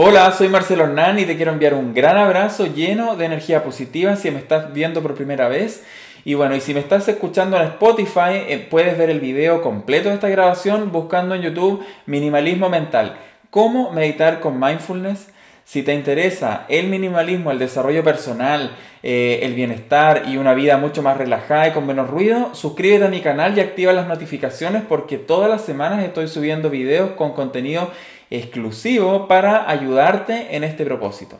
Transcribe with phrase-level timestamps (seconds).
[0.00, 4.14] Hola, soy Marcelo Hernán y te quiero enviar un gran abrazo lleno de energía positiva
[4.14, 5.84] si me estás viendo por primera vez.
[6.24, 10.08] Y bueno, y si me estás escuchando en Spotify, eh, puedes ver el video completo
[10.08, 13.16] de esta grabación buscando en YouTube Minimalismo Mental.
[13.50, 15.30] ¿Cómo meditar con mindfulness?
[15.64, 18.70] Si te interesa el minimalismo, el desarrollo personal,
[19.02, 23.08] eh, el bienestar y una vida mucho más relajada y con menos ruido, suscríbete a
[23.08, 27.90] mi canal y activa las notificaciones porque todas las semanas estoy subiendo videos con contenido
[28.30, 31.38] exclusivo para ayudarte en este propósito.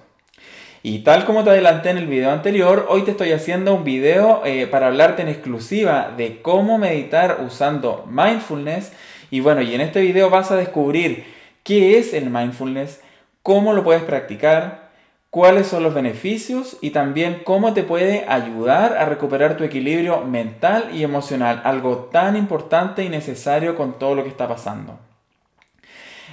[0.83, 4.43] Y tal como te adelanté en el video anterior, hoy te estoy haciendo un video
[4.45, 8.93] eh, para hablarte en exclusiva de cómo meditar usando mindfulness.
[9.31, 11.25] Y bueno, y en este video vas a descubrir
[11.65, 13.01] qué es el mindfulness,
[13.43, 14.91] cómo lo puedes practicar,
[15.31, 20.91] cuáles son los beneficios y también cómo te puede ayudar a recuperar tu equilibrio mental
[20.95, 25.08] y emocional, algo tan importante y necesario con todo lo que está pasando.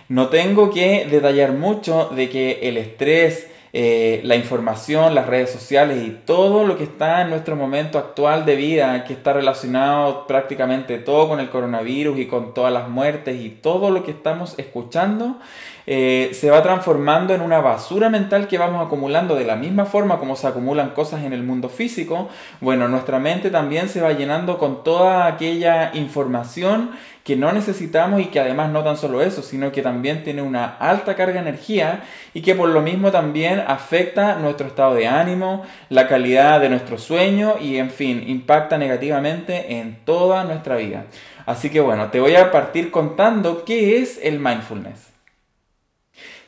[0.08, 6.06] No tengo que detallar mucho de que el estrés, eh, la información, las redes sociales
[6.06, 11.00] y todo lo que está en nuestro momento actual de vida, que está relacionado prácticamente
[11.00, 15.40] todo con el coronavirus y con todas las muertes y todo lo que estamos escuchando,
[15.88, 20.20] eh, se va transformando en una basura mental que vamos acumulando de la misma forma
[20.20, 22.30] como se acumulan cosas en el mundo físico.
[22.62, 26.92] Bueno, nuestra mente también se va llenando con toda aquella información
[27.26, 30.78] que no necesitamos y que además no tan solo eso, sino que también tiene una
[30.78, 32.04] alta carga de energía
[32.36, 37.00] y que por lo mismo también afecta nuestro estado de ánimo, la calidad de nuestro
[37.00, 41.06] sueño y en fin, impacta negativamente en toda nuestra vida.
[41.48, 45.15] Así que bueno, te voy a partir contando qué es el mindfulness.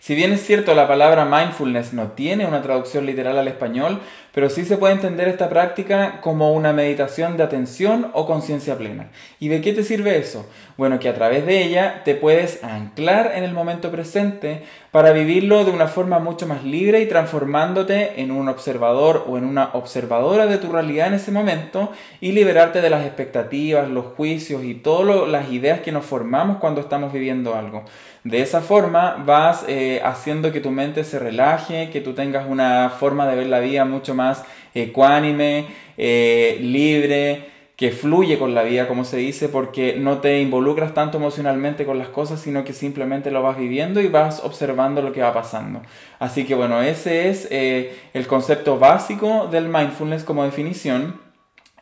[0.08, 4.00] Si bien es cierto la palabra mindfulness no tiene una traducción literal al español,
[4.33, 9.09] pero sí se puede entender esta práctica como una meditación de atención o conciencia plena.
[9.38, 10.49] ¿Y de qué te sirve eso?
[10.77, 14.64] Bueno, que a través de ella te puedes anclar en el momento presente
[14.98, 19.45] para vivirlo de una forma mucho más libre y transformándote en un observador o en
[19.45, 24.64] una observadora de tu realidad en ese momento y liberarte de las expectativas, los juicios
[24.64, 27.83] y todas las ideas que nos formamos cuando estamos viviendo algo.
[28.23, 32.89] De esa forma vas eh, haciendo que tu mente se relaje, que tú tengas una
[32.89, 38.88] forma de ver la vida mucho más ecuánime, eh, libre, que fluye con la vida,
[38.88, 43.32] como se dice, porque no te involucras tanto emocionalmente con las cosas, sino que simplemente
[43.32, 45.82] lo vas viviendo y vas observando lo que va pasando.
[46.20, 51.21] Así que bueno, ese es eh, el concepto básico del mindfulness como definición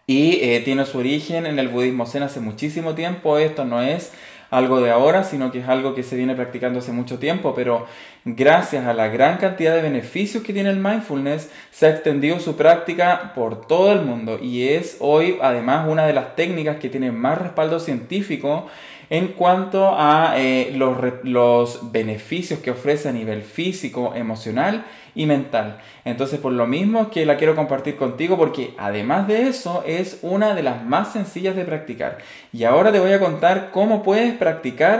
[0.05, 3.39] y tiene su origen en el budismo zen hace muchísimo tiempo.
[3.39, 4.11] Esto no es
[4.55, 7.85] algo de ahora, sino que es algo que se viene practicando hace mucho tiempo, pero
[8.23, 12.55] gracias a la gran cantidad de beneficios que tiene el mindfulness, se ha extendido su
[12.55, 17.11] práctica por todo el mundo y es hoy además una de las técnicas que tiene
[17.11, 18.67] más respaldo científico
[19.09, 25.77] en cuanto a eh, los, los, beneficios que ofrece a nivel físico, emocional y mental.
[26.03, 30.53] Entonces, por lo mismo que la quiero compartir contigo porque además de eso es una
[30.53, 32.17] de las más sencillas de practicar.
[32.51, 34.44] Y ahora te voy a contar cómo puedes practicar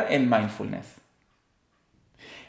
[0.09, 0.95] el mindfulness.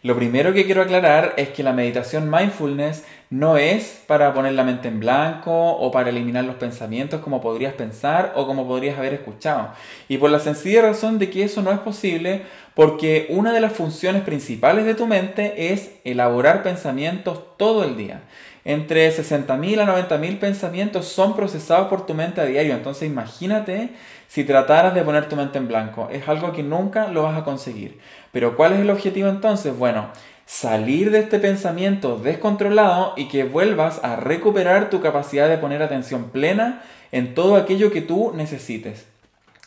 [0.02, 4.62] Lo primero que quiero aclarar es que la meditación mindfulness no es para poner la
[4.62, 9.14] mente en blanco o para eliminar los pensamientos como podrías pensar o como podrías haber
[9.14, 9.70] escuchado.
[10.08, 12.42] Y por la sencilla razón de que eso no es posible
[12.74, 18.22] porque una de las funciones principales de tu mente es elaborar pensamientos todo el día.
[18.68, 22.74] Entre 60.000 a 90.000 pensamientos son procesados por tu mente a diario.
[22.74, 23.90] Entonces imagínate
[24.26, 26.08] si trataras de poner tu mente en blanco.
[26.10, 28.00] Es algo que nunca lo vas a conseguir.
[28.32, 29.78] Pero ¿cuál es el objetivo entonces?
[29.78, 30.08] Bueno,
[30.46, 36.30] salir de este pensamiento descontrolado y que vuelvas a recuperar tu capacidad de poner atención
[36.30, 39.06] plena en todo aquello que tú necesites.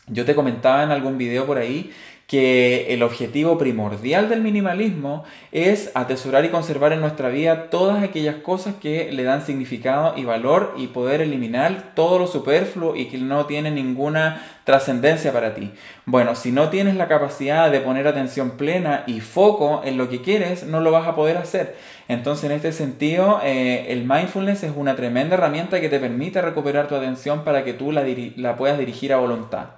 [0.08, 1.90] Yo te comentaba en algún video por ahí
[2.30, 8.36] que el objetivo primordial del minimalismo es atesorar y conservar en nuestra vida todas aquellas
[8.36, 13.18] cosas que le dan significado y valor y poder eliminar todo lo superfluo y que
[13.18, 15.72] no tiene ninguna trascendencia para ti.
[16.06, 20.22] Bueno, si no tienes la capacidad de poner atención plena y foco en lo que
[20.22, 21.74] quieres, no lo vas a poder hacer.
[22.06, 26.86] Entonces, en este sentido, eh, el mindfulness es una tremenda herramienta que te permite recuperar
[26.86, 28.04] tu atención para que tú la,
[28.36, 29.70] la puedas dirigir a voluntad.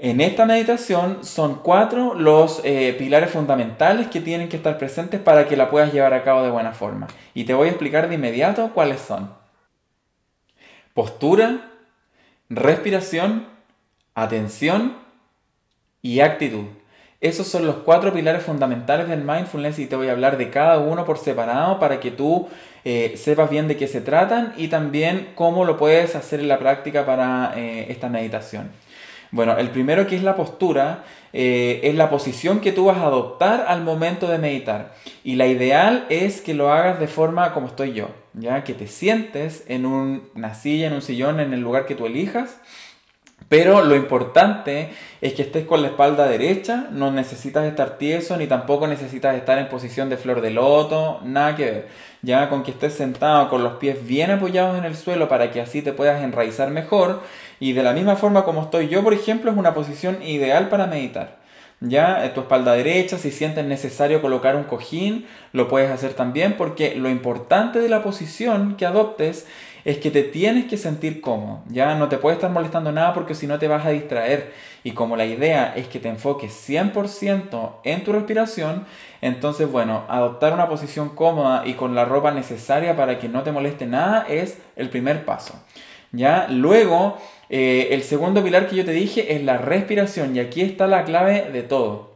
[0.00, 5.48] En esta meditación son cuatro los eh, pilares fundamentales que tienen que estar presentes para
[5.48, 7.08] que la puedas llevar a cabo de buena forma.
[7.34, 9.32] Y te voy a explicar de inmediato cuáles son.
[10.94, 11.72] Postura,
[12.48, 13.48] respiración,
[14.14, 14.96] atención
[16.00, 16.66] y actitud.
[17.20, 20.78] Esos son los cuatro pilares fundamentales del mindfulness y te voy a hablar de cada
[20.78, 22.48] uno por separado para que tú
[22.84, 26.60] eh, sepas bien de qué se tratan y también cómo lo puedes hacer en la
[26.60, 28.70] práctica para eh, esta meditación.
[29.30, 33.06] Bueno, el primero que es la postura, eh, es la posición que tú vas a
[33.06, 34.94] adoptar al momento de meditar.
[35.22, 38.86] Y la ideal es que lo hagas de forma como estoy yo, ya que te
[38.86, 42.58] sientes en una silla, en un sillón, en el lugar que tú elijas
[43.48, 44.90] pero lo importante
[45.22, 49.58] es que estés con la espalda derecha, no necesitas estar tieso ni tampoco necesitas estar
[49.58, 51.88] en posición de flor de loto, nada que ver.
[52.20, 55.62] Ya con que estés sentado con los pies bien apoyados en el suelo para que
[55.62, 57.22] así te puedas enraizar mejor
[57.58, 60.86] y de la misma forma como estoy yo, por ejemplo, es una posición ideal para
[60.86, 61.38] meditar.
[61.80, 66.56] Ya, en tu espalda derecha, si sientes necesario colocar un cojín, lo puedes hacer también
[66.56, 69.46] porque lo importante de la posición que adoptes
[69.84, 73.34] es que te tienes que sentir cómodo, ya no te puede estar molestando nada porque
[73.34, 74.52] si no te vas a distraer.
[74.84, 78.86] Y como la idea es que te enfoques 100% en tu respiración,
[79.20, 83.52] entonces bueno, adoptar una posición cómoda y con la ropa necesaria para que no te
[83.52, 85.54] moleste nada es el primer paso.
[86.12, 86.46] ¿ya?
[86.48, 90.86] Luego, eh, el segundo pilar que yo te dije es la respiración y aquí está
[90.86, 92.08] la clave de todo.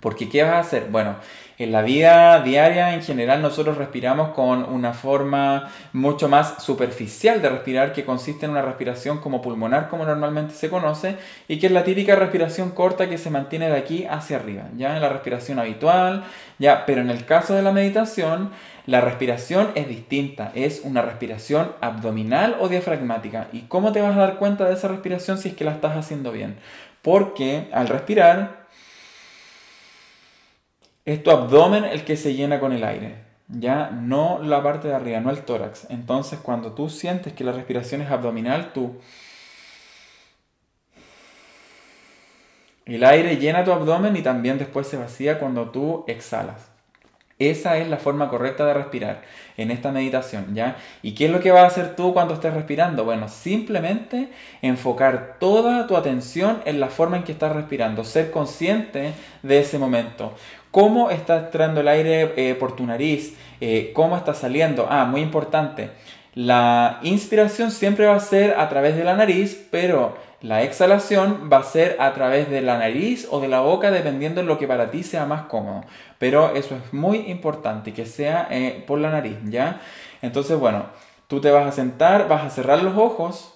[0.00, 0.88] Porque ¿qué vas a hacer?
[0.90, 1.16] Bueno,
[1.64, 7.48] en la vida diaria en general nosotros respiramos con una forma mucho más superficial de
[7.48, 11.16] respirar que consiste en una respiración como pulmonar como normalmente se conoce
[11.48, 14.94] y que es la típica respiración corta que se mantiene de aquí hacia arriba, ya
[14.94, 16.24] en la respiración habitual,
[16.58, 18.50] ya, pero en el caso de la meditación
[18.86, 23.46] la respiración es distinta, es una respiración abdominal o diafragmática.
[23.52, 25.96] ¿Y cómo te vas a dar cuenta de esa respiración si es que la estás
[25.96, 26.56] haciendo bien?
[27.00, 28.66] Porque al respirar
[31.04, 33.16] es tu abdomen el que se llena con el aire,
[33.48, 35.86] ya no la parte de arriba, no el tórax.
[35.90, 38.96] Entonces, cuando tú sientes que la respiración es abdominal, tú
[42.84, 46.71] el aire llena tu abdomen y también después se vacía cuando tú exhalas.
[47.50, 49.22] Esa es la forma correcta de respirar
[49.56, 50.76] en esta meditación, ¿ya?
[51.02, 53.04] ¿Y qué es lo que vas a hacer tú cuando estés respirando?
[53.04, 54.28] Bueno, simplemente
[54.62, 59.12] enfocar toda tu atención en la forma en que estás respirando, ser consciente
[59.42, 60.34] de ese momento.
[60.70, 63.36] ¿Cómo está entrando el aire eh, por tu nariz?
[63.60, 64.86] Eh, ¿Cómo está saliendo?
[64.88, 65.90] Ah, muy importante.
[66.34, 71.58] La inspiración siempre va a ser a través de la nariz, pero la exhalación va
[71.58, 74.66] a ser a través de la nariz o de la boca, dependiendo de lo que
[74.66, 75.84] para ti sea más cómodo.
[76.18, 79.80] Pero eso es muy importante, que sea eh, por la nariz, ¿ya?
[80.20, 80.86] Entonces, bueno,
[81.28, 83.51] tú te vas a sentar, vas a cerrar los ojos,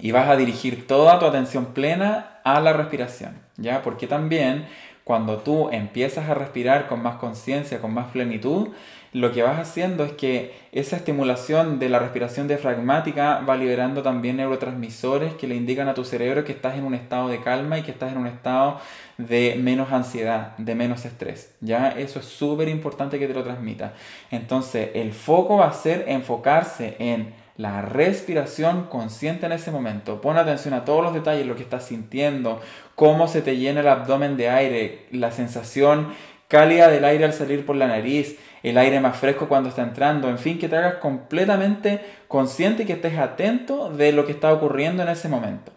[0.00, 3.82] y vas a dirigir toda tu atención plena a la respiración, ¿ya?
[3.82, 4.66] Porque también
[5.04, 8.68] cuando tú empiezas a respirar con más conciencia, con más plenitud,
[9.12, 14.36] lo que vas haciendo es que esa estimulación de la respiración diafragmática va liberando también
[14.36, 17.82] neurotransmisores que le indican a tu cerebro que estás en un estado de calma y
[17.82, 18.78] que estás en un estado
[19.18, 21.52] de menos ansiedad, de menos estrés.
[21.60, 21.88] ¿ya?
[21.90, 23.94] Eso es súper importante que te lo transmita.
[24.30, 30.22] Entonces, el foco va a ser enfocarse en la respiración consciente en ese momento.
[30.22, 32.58] Pon atención a todos los detalles, lo que estás sintiendo,
[32.94, 36.14] cómo se te llena el abdomen de aire, la sensación
[36.48, 40.30] cálida del aire al salir por la nariz, el aire más fresco cuando está entrando,
[40.30, 44.50] en fin, que te hagas completamente consciente y que estés atento de lo que está
[44.54, 45.70] ocurriendo en ese momento.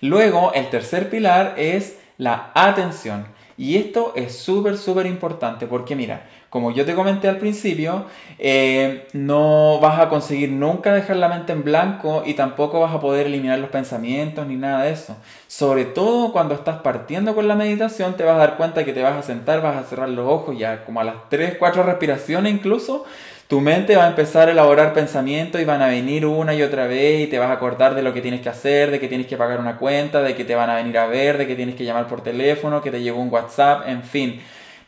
[0.00, 3.26] Luego, el tercer pilar es la atención.
[3.58, 8.06] Y esto es súper, súper importante porque mira, como yo te comenté al principio,
[8.40, 12.98] eh, no vas a conseguir nunca dejar la mente en blanco y tampoco vas a
[12.98, 15.16] poder eliminar los pensamientos ni nada de eso.
[15.46, 19.00] Sobre todo cuando estás partiendo con la meditación, te vas a dar cuenta que te
[19.00, 22.52] vas a sentar, vas a cerrar los ojos ya como a las 3, 4 respiraciones
[22.52, 23.04] incluso.
[23.46, 26.86] Tu mente va a empezar a elaborar pensamientos y van a venir una y otra
[26.88, 29.28] vez y te vas a acordar de lo que tienes que hacer, de que tienes
[29.28, 31.76] que pagar una cuenta, de que te van a venir a ver, de que tienes
[31.76, 34.40] que llamar por teléfono, que te llegó un WhatsApp, en fin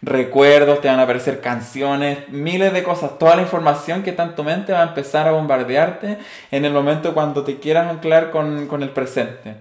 [0.02, 3.18] recuerdos, te van a aparecer canciones, miles de cosas.
[3.18, 6.18] Toda la información que está en tu mente va a empezar a bombardearte
[6.50, 9.54] en el momento cuando te quieras anclar con, con el presente.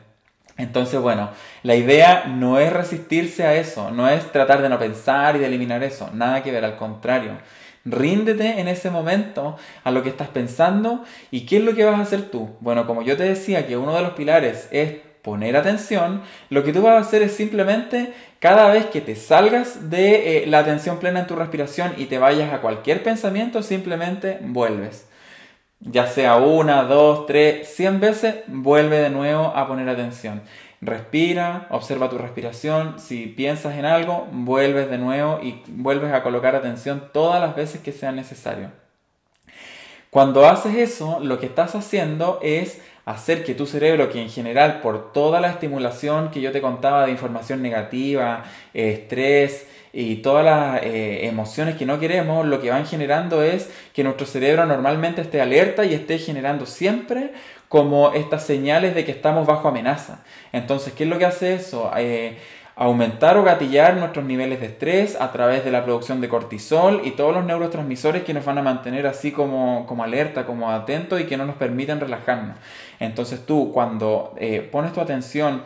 [0.57, 1.29] Entonces, bueno,
[1.63, 5.47] la idea no es resistirse a eso, no es tratar de no pensar y de
[5.47, 7.31] eliminar eso, nada que ver, al contrario.
[7.83, 11.99] Ríndete en ese momento a lo que estás pensando y qué es lo que vas
[11.99, 12.49] a hacer tú.
[12.59, 16.73] Bueno, como yo te decía que uno de los pilares es poner atención, lo que
[16.73, 20.97] tú vas a hacer es simplemente cada vez que te salgas de eh, la atención
[20.97, 25.07] plena en tu respiración y te vayas a cualquier pensamiento, simplemente vuelves.
[25.79, 30.41] Ya sea una, dos, tres, cien veces, vuelve de nuevo a poner atención.
[30.79, 32.99] Respira, observa tu respiración.
[32.99, 37.81] Si piensas en algo, vuelves de nuevo y vuelves a colocar atención todas las veces
[37.81, 38.71] que sea necesario.
[40.09, 44.81] Cuando haces eso, lo que estás haciendo es hacer que tu cerebro, que en general
[44.81, 48.43] por toda la estimulación que yo te contaba de información negativa,
[48.73, 54.03] estrés y todas las eh, emociones que no queremos, lo que van generando es que
[54.03, 57.31] nuestro cerebro normalmente esté alerta y esté generando siempre
[57.67, 60.23] como estas señales de que estamos bajo amenaza.
[60.51, 61.89] Entonces, ¿qué es lo que hace eso?
[61.97, 62.37] Eh,
[62.81, 67.11] aumentar o gatillar nuestros niveles de estrés a través de la producción de cortisol y
[67.11, 71.25] todos los neurotransmisores que nos van a mantener así como, como alerta, como atentos y
[71.25, 72.57] que no nos permiten relajarnos.
[72.99, 75.61] Entonces tú cuando eh, pones tu atención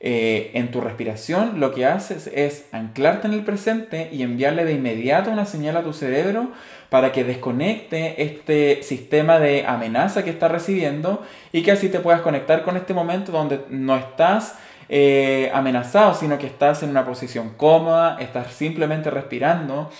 [0.00, 4.74] eh, en tu respiración, lo que haces es anclarte en el presente y enviarle de
[4.74, 6.52] inmediato una señal a tu cerebro
[6.90, 12.20] para que desconecte este sistema de amenaza que está recibiendo y que así te puedas
[12.20, 14.58] conectar con este momento donde no estás
[14.88, 19.90] eh, amenazado, sino que estás en una posición cómoda, estás simplemente respirando.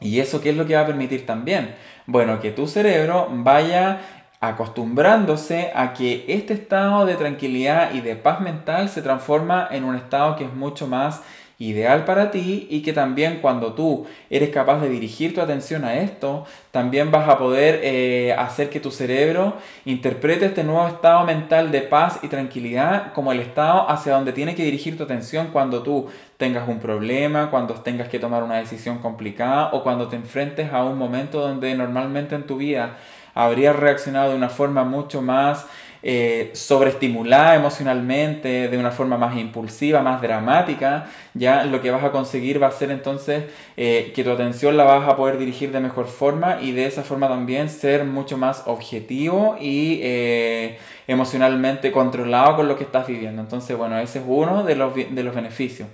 [0.00, 1.74] ¿Y eso qué es lo que va a permitir también?
[2.06, 4.00] Bueno, que tu cerebro vaya
[4.40, 9.96] acostumbrándose a que este estado de tranquilidad y de paz mental se transforma en un
[9.96, 11.22] estado que es mucho más
[11.58, 15.96] ideal para ti y que también cuando tú eres capaz de dirigir tu atención a
[15.96, 21.70] esto, también vas a poder eh, hacer que tu cerebro interprete este nuevo estado mental
[21.70, 25.82] de paz y tranquilidad como el estado hacia donde tiene que dirigir tu atención cuando
[25.82, 30.72] tú tengas un problema, cuando tengas que tomar una decisión complicada o cuando te enfrentes
[30.72, 32.96] a un momento donde normalmente en tu vida
[33.34, 35.66] habrías reaccionado de una forma mucho más
[36.06, 42.12] eh, sobreestimulada emocionalmente, de una forma más impulsiva, más dramática, ya lo que vas a
[42.12, 43.44] conseguir va a ser entonces
[43.78, 47.04] eh, que tu atención la vas a poder dirigir de mejor forma y de esa
[47.04, 53.40] forma también ser mucho más objetivo y eh, emocionalmente controlado con lo que estás viviendo.
[53.40, 55.88] Entonces, bueno, ese es uno de los, de los beneficios.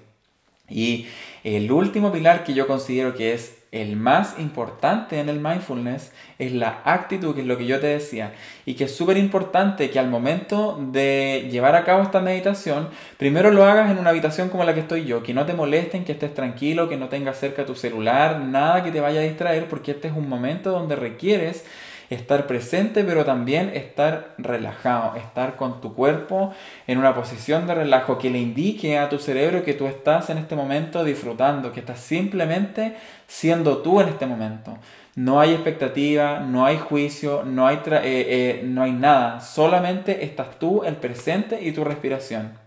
[0.68, 1.06] Y
[1.44, 6.52] el último pilar que yo considero que es el más importante en el mindfulness es
[6.52, 8.32] la actitud, que es lo que yo te decía,
[8.66, 13.50] y que es súper importante que al momento de llevar a cabo esta meditación, primero
[13.52, 16.12] lo hagas en una habitación como la que estoy yo, que no te molesten, que
[16.12, 19.92] estés tranquilo, que no tengas cerca tu celular, nada que te vaya a distraer, porque
[19.92, 21.64] este es un momento donde requieres
[22.10, 26.52] estar presente, pero también estar relajado, estar con tu cuerpo
[26.88, 30.38] en una posición de relajo que le indique a tu cerebro que tú estás en
[30.38, 32.96] este momento disfrutando, que estás simplemente
[33.28, 34.76] siendo tú en este momento.
[35.14, 40.58] No hay expectativa, no hay juicio, no hay, eh, eh, no hay nada, solamente estás
[40.58, 42.58] tú, el presente y tu respiración.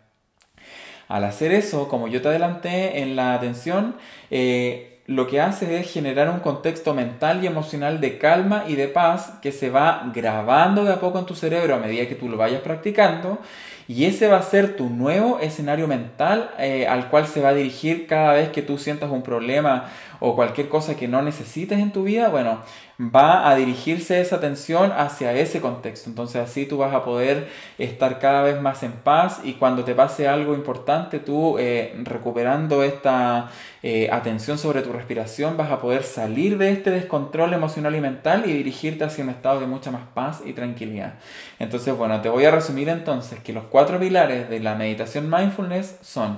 [1.10, 3.96] Al hacer eso, como yo te adelanté en la atención,
[4.32, 8.88] eh, lo que hace es generar un contexto mental y emocional de calma y de
[8.88, 12.30] paz que se va grabando de a poco en tu cerebro a medida que tú
[12.30, 13.40] lo vayas practicando
[13.88, 17.54] y ese va a ser tu nuevo escenario mental eh, al cual se va a
[17.54, 21.92] dirigir cada vez que tú sientas un problema o cualquier cosa que no necesites en
[21.92, 22.60] tu vida, bueno,
[22.98, 26.10] va a dirigirse esa atención hacia ese contexto.
[26.10, 29.96] Entonces así tú vas a poder estar cada vez más en paz y cuando te
[29.96, 33.50] pase algo importante, tú eh, recuperando esta
[33.82, 38.44] eh, atención sobre tu respiración, vas a poder salir de este descontrol emocional y mental
[38.46, 41.16] y dirigirte hacia un estado de mucha más paz y tranquilidad.
[41.60, 45.98] Entonces, bueno, te voy a resumir entonces que los cuatro pilares de la meditación mindfulness
[46.04, 46.38] son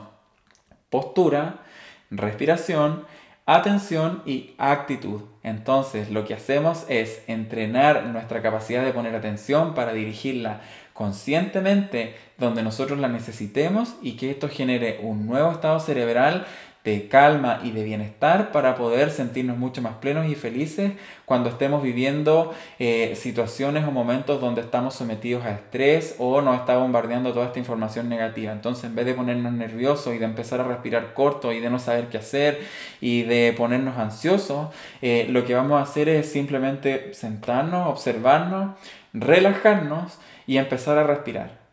[0.89, 1.58] postura,
[2.10, 3.04] respiración,
[3.46, 5.24] atención y actitud.
[5.44, 10.62] Entonces lo que hacemos es entrenar nuestra capacidad de poner atención para dirigirla
[10.94, 16.46] conscientemente donde nosotros la necesitemos y que esto genere un nuevo estado cerebral
[16.86, 20.92] de calma y de bienestar para poder sentirnos mucho más plenos y felices
[21.25, 26.77] cuando estemos viviendo eh, situaciones o momentos donde estamos sometidos a estrés o nos está
[26.77, 28.51] bombardeando toda esta información negativa.
[28.51, 31.80] Entonces, en vez de ponernos nerviosos y de empezar a respirar corto y de no
[31.80, 32.62] saber qué hacer
[33.01, 34.70] y de ponernos ansiosos,
[35.01, 38.77] eh, lo que vamos a hacer es simplemente sentarnos, observarnos,
[39.12, 41.64] relajarnos y empezar a respirar.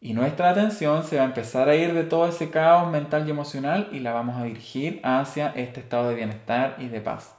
[0.00, 3.30] Y nuestra atención se va a empezar a ir de todo ese caos mental y
[3.30, 7.34] emocional y la vamos a dirigir hacia este estado de bienestar y de paz.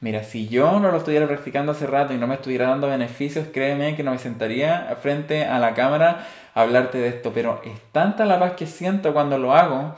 [0.00, 3.48] Mira, si yo no lo estuviera practicando hace rato y no me estuviera dando beneficios,
[3.52, 7.80] créeme que no me sentaría frente a la cámara a hablarte de esto, pero es
[7.92, 9.96] tanta la paz que siento cuando lo hago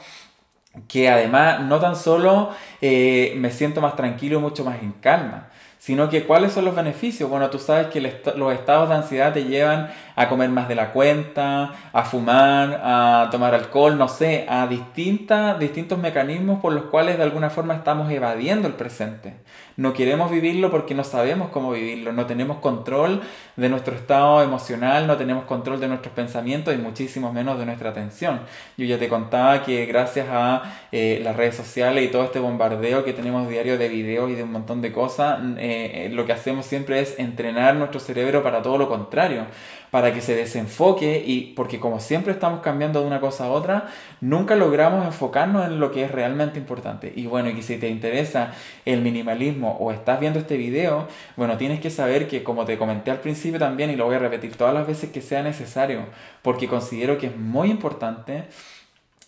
[0.88, 2.50] que además no tan solo
[2.80, 5.48] eh, me siento más tranquilo, mucho más en calma,
[5.84, 7.28] sino que cuáles son los beneficios.
[7.28, 10.92] Bueno, tú sabes que los estados de ansiedad te llevan a comer más de la
[10.92, 17.18] cuenta, a fumar, a tomar alcohol, no sé, a distintas, distintos mecanismos por los cuales
[17.18, 19.34] de alguna forma estamos evadiendo el presente.
[19.76, 23.20] No queremos vivirlo porque no sabemos cómo vivirlo, no tenemos control
[23.56, 27.90] de nuestro estado emocional, no tenemos control de nuestros pensamientos y muchísimo menos de nuestra
[27.90, 28.40] atención.
[28.76, 30.62] Yo ya te contaba que gracias a
[30.92, 34.44] eh, las redes sociales y todo este bombardeo que tenemos diario de videos y de
[34.44, 35.73] un montón de cosas, eh,
[36.12, 39.46] lo que hacemos siempre es entrenar nuestro cerebro para todo lo contrario
[39.94, 43.86] para que se desenfoque y porque como siempre estamos cambiando de una cosa a otra,
[44.20, 47.12] nunca logramos enfocarnos en lo que es realmente importante.
[47.14, 48.54] Y bueno, y si te interesa
[48.84, 53.12] el minimalismo o estás viendo este video, bueno, tienes que saber que como te comenté
[53.12, 56.06] al principio también y lo voy a repetir todas las veces que sea necesario,
[56.42, 58.46] porque considero que es muy importante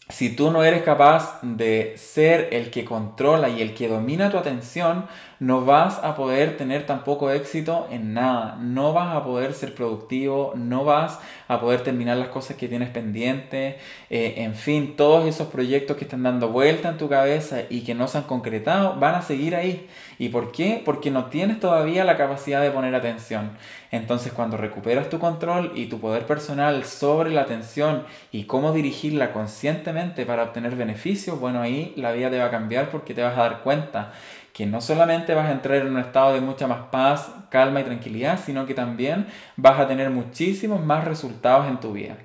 [0.08, 4.38] si tú no eres capaz de ser el que controla y el que domina tu
[4.38, 5.06] atención,
[5.38, 10.52] no vas a poder tener tampoco éxito en nada, no vas a poder ser productivo,
[10.56, 13.76] no vas a poder terminar las cosas que tienes pendientes,
[14.10, 17.94] eh, en fin, todos esos proyectos que están dando vuelta en tu cabeza y que
[17.94, 19.86] no se han concretado van a seguir ahí.
[20.18, 20.80] ¿Y por qué?
[20.84, 23.50] Porque no tienes todavía la capacidad de poner atención.
[23.90, 29.32] Entonces cuando recuperas tu control y tu poder personal sobre la atención y cómo dirigirla
[29.32, 33.36] conscientemente para obtener beneficios, bueno, ahí la vida te va a cambiar porque te vas
[33.36, 34.12] a dar cuenta
[34.56, 37.84] que no solamente vas a entrar en un estado de mucha más paz, calma y
[37.84, 42.16] tranquilidad, sino que también vas a tener muchísimos más resultados en tu vida.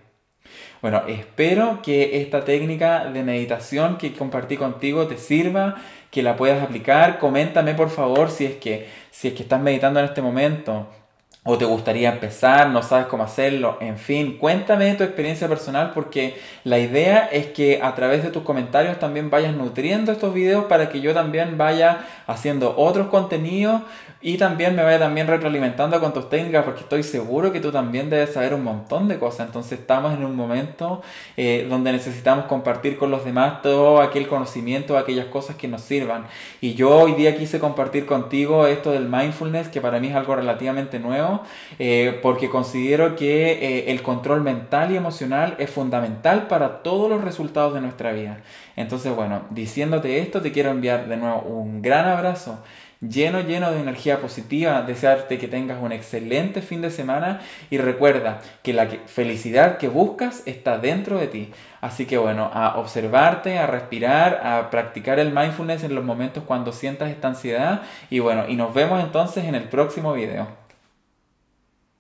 [0.82, 5.76] Bueno, espero que esta técnica de meditación que compartí contigo te sirva,
[6.10, 7.20] que la puedas aplicar.
[7.20, 10.88] Coméntame por favor si es que si es que estás meditando en este momento
[11.44, 16.40] o te gustaría empezar, no sabes cómo hacerlo, en fin, cuéntame tu experiencia personal porque
[16.64, 20.90] la idea es que a través de tus comentarios también vayas nutriendo estos videos para
[20.90, 23.82] que yo también vaya haciendo otros contenidos
[24.24, 28.10] y también me vaya también retroalimentando con tus técnicas porque estoy seguro que tú también
[28.12, 29.48] debes saber un montón de cosas.
[29.48, 31.02] Entonces estamos en un momento
[31.38, 36.28] eh, donde necesitamos compartir con los demás todo aquel conocimiento, aquellas cosas que nos sirvan.
[36.62, 40.36] Y yo hoy día quise compartir contigo esto del mindfulness, que para mí es algo
[40.36, 41.31] relativamente nuevo,
[41.80, 47.24] eh, porque considero que eh, el control mental y emocional es fundamental para todos los
[47.24, 48.38] resultados de nuestra vida.
[48.76, 52.60] Entonces, bueno, diciéndote esto, te quiero enviar de nuevo un gran abrazo
[53.02, 58.42] lleno, lleno de energía positiva, desearte que tengas un excelente fin de semana y recuerda
[58.64, 61.52] que la felicidad que buscas está dentro de ti.
[61.82, 66.72] Así que bueno, a observarte, a respirar, a practicar el mindfulness en los momentos cuando
[66.72, 70.61] sientas esta ansiedad y bueno, y nos vemos entonces en el próximo video.